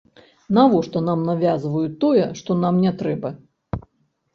[0.57, 3.37] Навошта нам навязваюць тое, што нам не трэба?